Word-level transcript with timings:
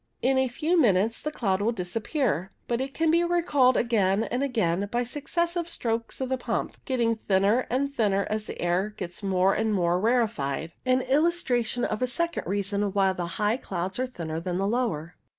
In 0.23 0.39
a 0.39 0.47
few 0.47 0.81
minutes 0.81 1.21
the 1.21 1.29
cloud 1.31 1.61
will 1.61 1.71
dis 1.73 1.95
appear, 1.95 2.49
but 2.67 2.81
it 2.81 2.91
can 2.95 3.11
be 3.11 3.23
recalled 3.23 3.77
again 3.77 4.23
and 4.23 4.41
again 4.41 4.89
by 4.91 5.03
successive 5.03 5.69
strokes 5.69 6.19
of 6.19 6.29
the 6.29 6.39
pump, 6.39 6.75
getting 6.85 7.15
thinner 7.15 7.67
and 7.69 7.93
thinner 7.95 8.25
as 8.27 8.47
the 8.47 8.59
air 8.59 8.95
gets 8.97 9.21
more 9.21 9.53
and 9.53 9.75
more 9.75 9.99
rarefied; 9.99 10.71
an 10.87 11.01
illustration 11.01 11.85
of 11.85 12.01
a 12.01 12.07
second 12.07 12.47
reason 12.47 12.93
why 12.93 13.13
the 13.13 13.27
high 13.37 13.57
clouds 13.57 13.99
are 13.99 14.07
thinner 14.07 14.39
than 14.39 14.57
the 14.57 14.65
lower. 14.67 15.13